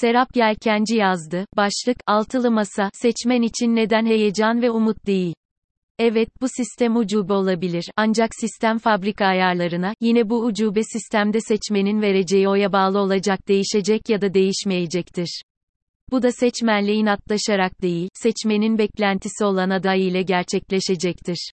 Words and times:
Serap 0.00 0.36
Yelkenci 0.36 0.96
yazdı. 0.96 1.46
Başlık, 1.56 1.96
altılı 2.06 2.50
masa, 2.50 2.90
seçmen 2.92 3.42
için 3.42 3.76
neden 3.76 4.06
heyecan 4.06 4.62
ve 4.62 4.70
umut 4.70 5.06
değil? 5.06 5.34
Evet, 5.98 6.28
bu 6.40 6.46
sistem 6.48 6.96
ucube 6.96 7.32
olabilir, 7.32 7.84
ancak 7.96 8.30
sistem 8.40 8.78
fabrika 8.78 9.26
ayarlarına, 9.26 9.94
yine 10.00 10.30
bu 10.30 10.44
ucube 10.44 10.82
sistemde 10.82 11.40
seçmenin 11.40 12.02
vereceği 12.02 12.48
oya 12.48 12.72
bağlı 12.72 12.98
olacak 12.98 13.48
değişecek 13.48 14.08
ya 14.08 14.20
da 14.20 14.34
değişmeyecektir. 14.34 15.42
Bu 16.10 16.22
da 16.22 16.32
seçmenle 16.32 16.94
inatlaşarak 16.94 17.82
değil, 17.82 18.08
seçmenin 18.14 18.78
beklentisi 18.78 19.44
olan 19.44 19.70
aday 19.70 20.08
ile 20.08 20.22
gerçekleşecektir. 20.22 21.52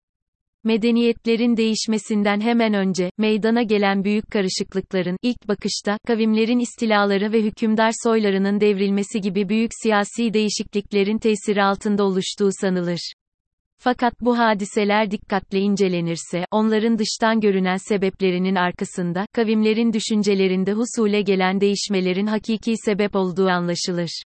Medeniyetlerin 0.64 1.58
değişmesinden 1.58 2.42
hemen 2.42 2.74
önce, 2.74 3.12
meydana 3.18 3.64
gelen 3.64 4.04
büyük 4.04 4.32
karışıklıkların, 4.32 5.18
ilk 5.22 5.48
bakışta, 5.48 5.98
kavimlerin 6.08 6.60
istilaları 6.60 7.32
ve 7.34 7.42
hükümdar 7.42 7.92
soylarının 8.04 8.60
devrilmesi 8.60 9.22
gibi 9.22 9.50
büyük 9.50 9.72
siyasi 9.84 10.34
değişikliklerin 10.34 11.18
tesiri 11.18 11.64
altında 11.64 12.04
oluştuğu 12.04 12.50
sanılır. 12.62 13.14
Fakat 13.78 14.14
bu 14.22 14.38
hadiseler 14.38 15.12
dikkatle 15.12 15.60
incelenirse, 15.60 16.46
onların 16.52 17.00
dıştan 17.00 17.40
görünen 17.40 17.78
sebeplerinin 17.78 18.56
arkasında, 18.56 19.26
kavimlerin 19.34 19.94
düşüncelerinde 19.94 20.74
husule 20.74 21.22
gelen 21.22 21.62
değişmelerin 21.62 22.28
hakiki 22.28 22.74
sebep 22.86 23.16
olduğu 23.16 23.48
anlaşılır. 23.48 24.24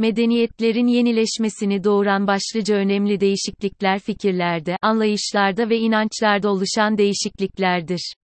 Medeniyetlerin 0.00 0.86
yenileşmesini 0.86 1.84
doğuran 1.84 2.26
başlıca 2.26 2.76
önemli 2.76 3.20
değişiklikler 3.20 3.98
fikirlerde, 3.98 4.76
anlayışlarda 4.82 5.70
ve 5.70 5.78
inançlarda 5.78 6.50
oluşan 6.50 6.98
değişikliklerdir. 6.98 8.14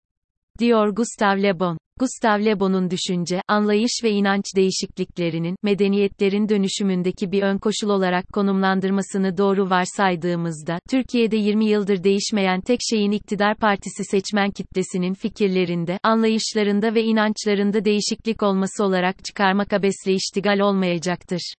Diyor 0.59 0.89
Gustav 0.89 1.43
Le 1.43 1.61
Bon. 1.61 1.79
Gustav 2.01 2.45
Le 2.45 2.61
Bon'un 2.61 2.91
düşünce, 2.91 3.41
anlayış 3.49 3.91
ve 4.05 4.11
inanç 4.11 4.45
değişikliklerinin, 4.57 5.57
medeniyetlerin 5.63 6.49
dönüşümündeki 6.49 7.33
bir 7.33 7.43
ön 7.43 7.59
koşul 7.59 7.89
olarak 7.89 8.25
konumlandırmasını 8.33 9.39
doğru 9.39 9.71
varsaydığımızda, 9.71 10.79
Türkiye'de 10.91 11.37
20 11.37 11.67
yıldır 11.67 12.05
değişmeyen 12.05 12.61
tek 12.61 12.81
şeyin 12.91 13.11
iktidar 13.11 13.57
partisi 13.57 14.05
seçmen 14.05 14.51
kitlesinin 14.51 15.15
fikirlerinde, 15.15 15.99
anlayışlarında 16.03 16.95
ve 16.95 17.03
inançlarında 17.03 17.85
değişiklik 17.85 18.43
olması 18.43 18.85
olarak 18.85 19.25
çıkarmak 19.25 19.73
abesle 19.73 20.13
iştigal 20.13 20.59
olmayacaktır. 20.59 21.55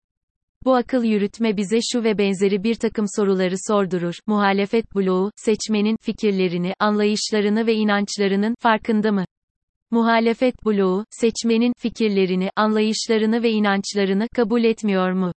Bu 0.65 0.75
akıl 0.75 1.03
yürütme 1.03 1.57
bize 1.57 1.79
şu 1.91 2.03
ve 2.03 2.17
benzeri 2.17 2.63
bir 2.63 2.75
takım 2.75 3.05
soruları 3.15 3.55
sordurur. 3.67 4.15
Muhalefet 4.27 4.95
bloğu, 4.95 5.31
seçmenin 5.35 5.97
fikirlerini, 6.01 6.73
anlayışlarını 6.79 7.67
ve 7.67 7.73
inançlarının 7.73 8.55
farkında 8.59 9.11
mı? 9.11 9.25
Muhalefet 9.91 10.65
bloğu, 10.65 11.05
seçmenin 11.09 11.73
fikirlerini, 11.77 12.49
anlayışlarını 12.55 13.43
ve 13.43 13.51
inançlarını 13.51 14.27
kabul 14.35 14.63
etmiyor 14.63 15.11
mu? 15.11 15.31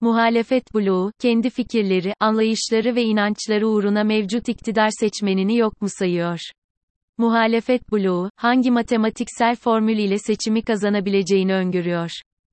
Muhalefet 0.00 0.74
bloğu, 0.74 1.12
kendi 1.18 1.50
fikirleri, 1.50 2.14
anlayışları 2.20 2.94
ve 2.96 3.02
inançları 3.02 3.68
uğruna 3.68 4.04
mevcut 4.04 4.48
iktidar 4.48 4.90
seçmenini 5.00 5.56
yok 5.56 5.82
mu 5.82 5.88
sayıyor? 5.90 6.38
Muhalefet 7.18 7.92
bloğu, 7.92 8.30
hangi 8.36 8.70
matematiksel 8.70 9.56
formül 9.56 9.98
ile 9.98 10.18
seçimi 10.18 10.62
kazanabileceğini 10.62 11.54
öngörüyor? 11.54 12.10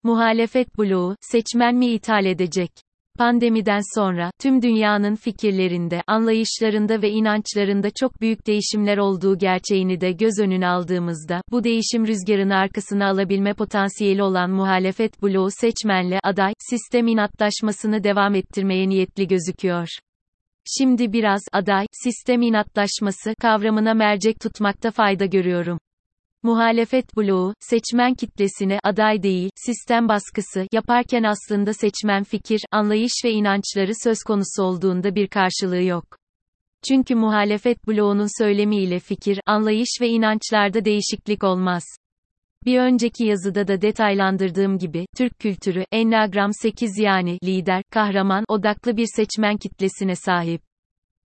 Muhalefet 0.08 0.78
bloğu, 0.78 1.16
seçmen 1.22 1.76
mi 1.76 1.88
ithal 1.88 2.26
edecek? 2.26 2.72
Pandemiden 3.18 4.00
sonra, 4.00 4.32
tüm 4.42 4.62
dünyanın 4.62 5.16
fikirlerinde, 5.16 6.02
anlayışlarında 6.08 7.02
ve 7.02 7.10
inançlarında 7.10 7.90
çok 8.00 8.22
büyük 8.22 8.48
değişimler 8.48 8.98
olduğu 8.98 9.38
gerçeğini 9.38 10.02
de 10.02 10.12
göz 10.12 10.40
önüne 10.40 10.68
aldığımızda, 10.68 11.42
bu 11.52 11.64
değişim 11.64 12.08
rüzgarını 12.08 12.56
arkasına 12.56 13.10
alabilme 13.10 13.54
potansiyeli 13.54 14.24
olan 14.24 14.50
muhalefet 14.50 15.24
bloğu 15.24 15.50
seçmenle 15.52 16.20
aday, 16.24 16.54
sistem 16.60 17.08
inatlaşmasını 17.08 18.04
devam 18.04 18.36
ettirmeye 18.36 18.90
niyetli 18.90 19.28
gözüküyor. 19.28 19.88
Şimdi 20.78 21.14
biraz, 21.14 21.42
aday, 21.54 21.86
sistem 21.92 22.42
inatlaşması 22.42 23.34
kavramına 23.42 23.94
mercek 23.94 24.40
tutmakta 24.40 24.92
fayda 24.92 25.26
görüyorum. 25.26 25.80
Muhalefet 26.48 27.18
bloğu, 27.18 27.54
seçmen 27.60 28.14
kitlesine 28.14 28.80
aday 28.84 29.24
değil, 29.24 29.50
sistem 29.56 30.08
baskısı 30.10 30.68
yaparken 30.72 31.24
aslında 31.24 31.74
seçmen 31.74 32.24
fikir, 32.24 32.62
anlayış 32.72 33.12
ve 33.26 33.32
inançları 33.32 33.92
söz 34.04 34.18
konusu 34.28 34.64
olduğunda 34.64 35.16
bir 35.16 35.28
karşılığı 35.28 35.84
yok. 35.84 36.04
Çünkü 36.88 37.16
muhalefet 37.16 37.88
bloğunun 37.88 38.44
söylemiyle 38.44 39.00
fikir, 39.00 39.40
anlayış 39.46 39.90
ve 40.02 40.08
inançlarda 40.10 40.86
değişiklik 40.86 41.44
olmaz. 41.44 41.84
Bir 42.66 42.80
önceki 42.80 43.26
yazıda 43.26 43.68
da 43.68 43.82
detaylandırdığım 43.82 44.78
gibi, 44.78 45.06
Türk 45.18 45.40
kültürü, 45.40 45.86
Enneagram 45.92 46.52
8 46.54 46.98
yani, 46.98 47.38
lider, 47.44 47.84
kahraman, 47.92 48.46
odaklı 48.48 48.98
bir 48.98 49.08
seçmen 49.16 49.58
kitlesine 49.58 50.16
sahip. 50.16 50.62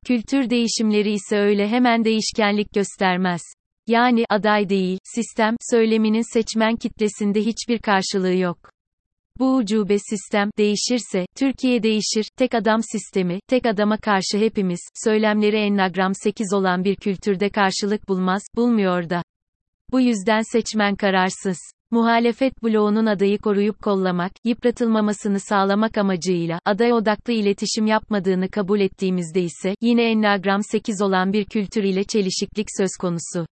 Kültür 0.06 0.50
değişimleri 0.50 1.12
ise 1.12 1.38
öyle 1.38 1.68
hemen 1.68 2.04
değişkenlik 2.04 2.74
göstermez. 2.74 3.57
Yani 3.88 4.24
aday 4.28 4.68
değil, 4.68 4.98
sistem 5.04 5.56
söyleminin 5.70 6.32
seçmen 6.32 6.76
kitlesinde 6.76 7.40
hiçbir 7.40 7.78
karşılığı 7.78 8.34
yok. 8.34 8.58
Bu 9.38 9.56
ucube 9.56 9.98
sistem 9.98 10.50
değişirse 10.58 11.26
Türkiye 11.36 11.82
değişir. 11.82 12.28
Tek 12.36 12.54
adam 12.54 12.80
sistemi, 12.92 13.40
tek 13.48 13.66
adama 13.66 13.96
karşı 13.96 14.38
hepimiz 14.38 14.80
söylemleri 15.04 15.56
ennagram 15.56 16.12
8 16.14 16.52
olan 16.52 16.84
bir 16.84 16.96
kültürde 16.96 17.50
karşılık 17.50 18.08
bulmaz, 18.08 18.42
bulmuyor 18.56 19.10
da. 19.10 19.22
Bu 19.92 20.00
yüzden 20.00 20.42
seçmen 20.52 20.96
kararsız. 20.96 21.58
Muhalefet 21.90 22.62
bloğunun 22.62 23.06
adayı 23.06 23.38
koruyup 23.38 23.82
kollamak, 23.82 24.32
yıpratılmamasını 24.44 25.40
sağlamak 25.40 25.98
amacıyla 25.98 26.58
aday 26.64 26.92
odaklı 26.92 27.32
iletişim 27.32 27.86
yapmadığını 27.86 28.48
kabul 28.48 28.80
ettiğimizde 28.80 29.42
ise 29.42 29.74
yine 29.80 30.10
ennagram 30.10 30.60
8 30.62 31.02
olan 31.02 31.32
bir 31.32 31.44
kültür 31.44 31.82
ile 31.82 32.04
çelişiklik 32.04 32.66
söz 32.78 32.90
konusu. 33.00 33.46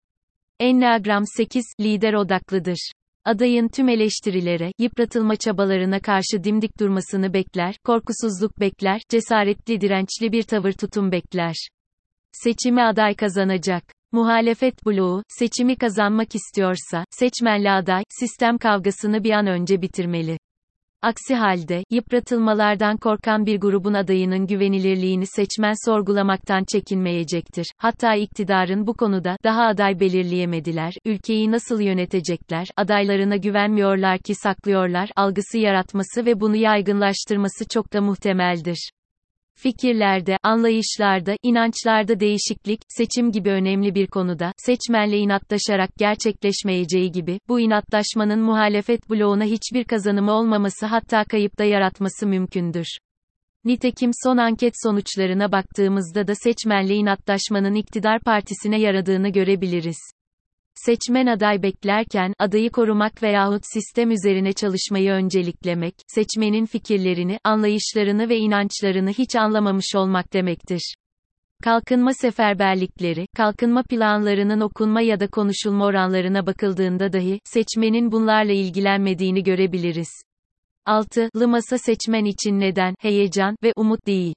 Enneagram 0.60 1.22
8, 1.36 1.64
lider 1.80 2.14
odaklıdır. 2.14 2.90
Adayın 3.24 3.68
tüm 3.68 3.88
eleştirilere, 3.88 4.72
yıpratılma 4.78 5.36
çabalarına 5.36 6.00
karşı 6.00 6.44
dimdik 6.44 6.80
durmasını 6.80 7.32
bekler, 7.34 7.76
korkusuzluk 7.84 8.60
bekler, 8.60 9.00
cesaretli 9.08 9.80
dirençli 9.80 10.32
bir 10.32 10.42
tavır 10.42 10.72
tutum 10.72 11.12
bekler. 11.12 11.54
Seçimi 12.32 12.82
aday 12.82 13.14
kazanacak. 13.14 13.84
Muhalefet 14.12 14.86
bloğu, 14.86 15.22
seçimi 15.28 15.76
kazanmak 15.76 16.34
istiyorsa, 16.34 17.04
seçmenli 17.10 17.70
aday, 17.70 18.02
sistem 18.20 18.58
kavgasını 18.58 19.24
bir 19.24 19.30
an 19.30 19.46
önce 19.46 19.82
bitirmeli. 19.82 20.38
Aksi 21.06 21.34
halde, 21.34 21.84
yıpratılmalardan 21.90 22.96
korkan 22.96 23.46
bir 23.46 23.60
grubun 23.60 23.94
adayının 23.94 24.46
güvenilirliğini 24.46 25.26
seçmen 25.26 25.74
sorgulamaktan 25.84 26.64
çekinmeyecektir. 26.72 27.66
Hatta 27.78 28.14
iktidarın 28.14 28.86
bu 28.86 28.94
konuda, 28.94 29.36
daha 29.44 29.66
aday 29.66 30.00
belirleyemediler, 30.00 30.94
ülkeyi 31.04 31.50
nasıl 31.50 31.80
yönetecekler, 31.80 32.66
adaylarına 32.76 33.36
güvenmiyorlar 33.36 34.18
ki 34.18 34.34
saklıyorlar, 34.34 35.10
algısı 35.16 35.58
yaratması 35.58 36.26
ve 36.26 36.40
bunu 36.40 36.56
yaygınlaştırması 36.56 37.64
çok 37.68 37.92
da 37.92 38.00
muhtemeldir. 38.00 38.90
Fikirlerde, 39.58 40.38
anlayışlarda, 40.42 41.36
inançlarda 41.42 42.20
değişiklik, 42.20 42.80
seçim 42.88 43.32
gibi 43.32 43.50
önemli 43.50 43.94
bir 43.94 44.06
konuda, 44.06 44.52
seçmenle 44.56 45.18
inatlaşarak 45.18 45.90
gerçekleşmeyeceği 45.96 47.12
gibi, 47.12 47.40
bu 47.48 47.60
inatlaşmanın 47.60 48.40
muhalefet 48.40 49.10
bloğuna 49.10 49.44
hiçbir 49.44 49.84
kazanımı 49.84 50.32
olmaması 50.32 50.86
hatta 50.86 51.24
kayıp 51.24 51.58
da 51.58 51.64
yaratması 51.64 52.26
mümkündür. 52.26 52.86
Nitekim 53.64 54.10
son 54.24 54.36
anket 54.36 54.74
sonuçlarına 54.82 55.52
baktığımızda 55.52 56.28
da 56.28 56.34
seçmenle 56.34 56.94
inatlaşmanın 56.94 57.74
iktidar 57.74 58.20
partisine 58.20 58.80
yaradığını 58.80 59.28
görebiliriz. 59.28 59.98
Seçmen 60.76 61.26
aday 61.26 61.62
beklerken, 61.62 62.32
adayı 62.38 62.70
korumak 62.70 63.22
veyahut 63.22 63.62
sistem 63.64 64.10
üzerine 64.10 64.52
çalışmayı 64.52 65.10
önceliklemek, 65.10 65.94
seçmenin 66.06 66.66
fikirlerini, 66.66 67.38
anlayışlarını 67.44 68.28
ve 68.28 68.36
inançlarını 68.36 69.10
hiç 69.10 69.36
anlamamış 69.36 69.94
olmak 69.94 70.32
demektir. 70.32 70.94
Kalkınma 71.64 72.12
seferberlikleri, 72.14 73.26
kalkınma 73.36 73.82
planlarının 73.82 74.60
okunma 74.60 75.00
ya 75.00 75.20
da 75.20 75.26
konuşulma 75.26 75.84
oranlarına 75.84 76.46
bakıldığında 76.46 77.12
dahi, 77.12 77.40
seçmenin 77.44 78.12
bunlarla 78.12 78.52
ilgilenmediğini 78.52 79.42
görebiliriz. 79.42 80.10
6. 80.86 81.28
Masa 81.34 81.78
seçmen 81.78 82.24
için 82.24 82.60
neden, 82.60 82.94
heyecan 82.98 83.56
ve 83.62 83.72
umut 83.76 84.06
değil. 84.06 84.34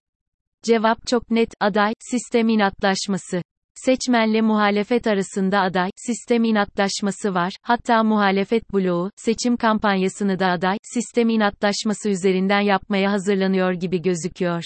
Cevap 0.64 1.08
çok 1.08 1.32
net, 1.32 1.50
aday, 1.60 1.94
sistem 2.00 2.50
inatlaşması. 2.50 3.42
Seçmenle 3.86 4.42
muhalefet 4.42 5.08
arasında 5.08 5.60
aday, 5.60 5.90
sistem 5.96 6.44
inatlaşması 6.44 7.34
var, 7.34 7.54
hatta 7.62 8.04
muhalefet 8.04 8.74
bloğu, 8.74 9.12
seçim 9.16 9.58
kampanyasını 9.58 10.40
da 10.40 10.48
aday, 10.48 10.78
sistem 10.84 11.30
inatlaşması 11.30 12.10
üzerinden 12.10 12.62
yapmaya 12.62 13.12
hazırlanıyor 13.12 13.74
gibi 13.74 14.02
gözüküyor. 14.02 14.64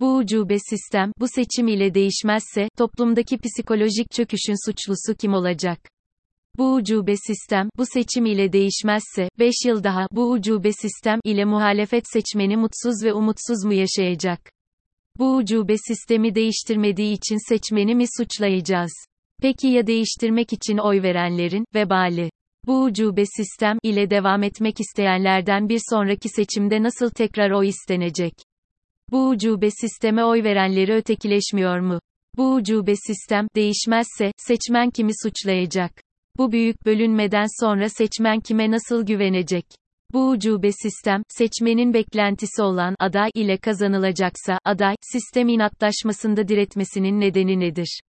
Bu 0.00 0.16
ucube 0.16 0.58
sistem, 0.58 1.12
bu 1.20 1.28
seçim 1.28 1.68
ile 1.68 1.94
değişmezse, 1.94 2.68
toplumdaki 2.78 3.38
psikolojik 3.38 4.10
çöküşün 4.10 4.70
suçlusu 4.70 5.14
kim 5.14 5.34
olacak? 5.34 5.78
Bu 6.58 6.74
ucube 6.74 7.16
sistem, 7.16 7.68
bu 7.78 7.86
seçim 7.86 8.26
ile 8.26 8.52
değişmezse, 8.52 9.28
5 9.38 9.54
yıl 9.66 9.84
daha, 9.84 10.06
bu 10.12 10.30
ucube 10.30 10.72
sistem 10.72 11.20
ile 11.24 11.44
muhalefet 11.44 12.04
seçmeni 12.12 12.56
mutsuz 12.56 13.04
ve 13.04 13.12
umutsuz 13.12 13.64
mu 13.64 13.72
yaşayacak? 13.72 14.61
Bu 15.18 15.36
ucube 15.36 15.74
sistemi 15.88 16.34
değiştirmediği 16.34 17.12
için 17.12 17.48
seçmeni 17.48 17.94
mi 17.94 18.04
suçlayacağız? 18.18 18.92
Peki 19.42 19.68
ya 19.68 19.86
değiştirmek 19.86 20.52
için 20.52 20.78
oy 20.78 21.02
verenlerin, 21.02 21.64
vebali? 21.74 22.30
Bu 22.66 22.82
ucube 22.82 23.24
sistem 23.26 23.78
ile 23.82 24.10
devam 24.10 24.42
etmek 24.42 24.80
isteyenlerden 24.80 25.68
bir 25.68 25.80
sonraki 25.90 26.28
seçimde 26.28 26.82
nasıl 26.82 27.10
tekrar 27.10 27.50
oy 27.50 27.68
istenecek? 27.68 28.32
Bu 29.10 29.28
ucube 29.28 29.70
sisteme 29.70 30.24
oy 30.24 30.44
verenleri 30.44 30.92
ötekileşmiyor 30.92 31.78
mu? 31.78 32.00
Bu 32.36 32.54
ucube 32.54 32.94
sistem 32.96 33.46
değişmezse 33.56 34.32
seçmen 34.36 34.90
kimi 34.90 35.12
suçlayacak? 35.22 36.02
Bu 36.38 36.52
büyük 36.52 36.86
bölünmeden 36.86 37.64
sonra 37.64 37.88
seçmen 37.88 38.40
kime 38.40 38.70
nasıl 38.70 39.06
güvenecek? 39.06 39.66
Bu 40.12 40.28
ucube 40.28 40.72
sistem, 40.72 41.22
seçmenin 41.28 41.94
beklentisi 41.94 42.62
olan 42.62 42.96
aday 42.98 43.30
ile 43.34 43.56
kazanılacaksa, 43.56 44.58
aday, 44.64 44.94
sistem 45.00 45.48
inatlaşmasında 45.48 46.48
diretmesinin 46.48 47.20
nedeni 47.20 47.60
nedir? 47.60 48.00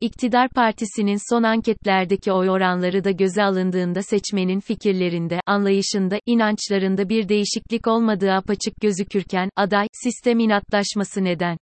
İktidar 0.00 0.48
partisinin 0.48 1.30
son 1.30 1.42
anketlerdeki 1.42 2.32
oy 2.32 2.50
oranları 2.50 3.04
da 3.04 3.10
göze 3.10 3.42
alındığında 3.42 4.02
seçmenin 4.02 4.60
fikirlerinde, 4.60 5.40
anlayışında, 5.46 6.18
inançlarında 6.26 7.08
bir 7.08 7.28
değişiklik 7.28 7.86
olmadığı 7.86 8.32
apaçık 8.32 8.76
gözükürken, 8.82 9.50
aday, 9.56 9.86
sistem 9.92 10.38
inatlaşması 10.38 11.24
neden? 11.24 11.56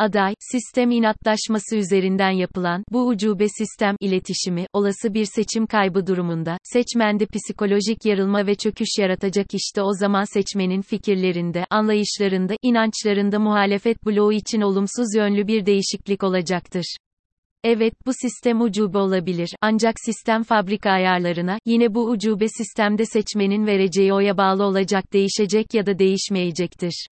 Aday, 0.00 0.34
sistem 0.38 0.90
inatlaşması 0.90 1.76
üzerinden 1.76 2.30
yapılan, 2.30 2.84
bu 2.92 3.06
ucube 3.06 3.48
sistem, 3.48 3.96
iletişimi, 4.00 4.66
olası 4.72 5.14
bir 5.14 5.24
seçim 5.24 5.66
kaybı 5.66 6.06
durumunda, 6.06 6.58
seçmende 6.62 7.26
psikolojik 7.26 8.04
yarılma 8.04 8.46
ve 8.46 8.54
çöküş 8.54 8.88
yaratacak 8.98 9.46
işte 9.52 9.82
o 9.82 9.92
zaman 9.92 10.24
seçmenin 10.34 10.82
fikirlerinde, 10.82 11.64
anlayışlarında, 11.70 12.54
inançlarında 12.62 13.38
muhalefet 13.38 14.06
bloğu 14.06 14.32
için 14.32 14.60
olumsuz 14.60 15.14
yönlü 15.16 15.46
bir 15.46 15.66
değişiklik 15.66 16.24
olacaktır. 16.24 16.96
Evet, 17.64 17.94
bu 18.06 18.12
sistem 18.22 18.60
ucube 18.60 18.98
olabilir, 18.98 19.50
ancak 19.60 19.94
sistem 20.04 20.42
fabrika 20.42 20.90
ayarlarına, 20.90 21.58
yine 21.66 21.94
bu 21.94 22.04
ucube 22.04 22.48
sistemde 22.48 23.04
seçmenin 23.04 23.66
vereceği 23.66 24.12
oya 24.12 24.36
bağlı 24.36 24.64
olacak 24.64 25.12
değişecek 25.12 25.74
ya 25.74 25.86
da 25.86 25.98
değişmeyecektir. 25.98 27.06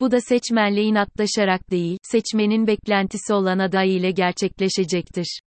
Bu 0.00 0.10
da 0.10 0.20
seçmenle 0.20 0.82
inatlaşarak 0.82 1.70
değil, 1.70 1.98
seçmenin 2.02 2.66
beklentisi 2.66 3.32
olan 3.32 3.58
aday 3.58 3.96
ile 3.96 4.10
gerçekleşecektir. 4.10 5.40